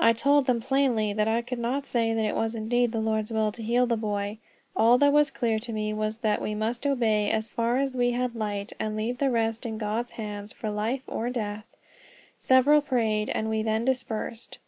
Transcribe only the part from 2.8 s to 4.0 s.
the Lord's will to heal the